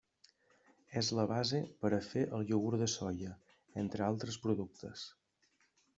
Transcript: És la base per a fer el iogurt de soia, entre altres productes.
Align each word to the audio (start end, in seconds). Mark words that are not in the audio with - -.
És 1.01 1.09
la 1.17 1.25
base 1.31 1.59
per 1.83 1.91
a 1.97 2.01
fer 2.07 2.23
el 2.37 2.47
iogurt 2.53 2.83
de 2.85 2.89
soia, 2.97 3.35
entre 3.83 4.07
altres 4.07 4.43
productes. 4.47 5.05